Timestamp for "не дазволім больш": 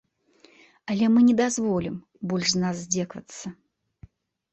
1.27-2.47